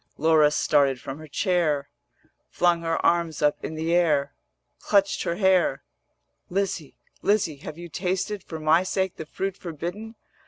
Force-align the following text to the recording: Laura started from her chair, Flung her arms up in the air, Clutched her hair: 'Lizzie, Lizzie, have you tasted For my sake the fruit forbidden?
Laura 0.17 0.49
started 0.49 0.99
from 0.99 1.19
her 1.19 1.27
chair, 1.27 1.91
Flung 2.49 2.81
her 2.81 2.97
arms 3.05 3.43
up 3.43 3.63
in 3.63 3.75
the 3.75 3.93
air, 3.93 4.33
Clutched 4.79 5.21
her 5.21 5.35
hair: 5.35 5.83
'Lizzie, 6.49 6.97
Lizzie, 7.21 7.57
have 7.57 7.77
you 7.77 7.87
tasted 7.87 8.43
For 8.43 8.59
my 8.59 8.81
sake 8.81 9.17
the 9.17 9.27
fruit 9.27 9.55
forbidden? 9.55 10.15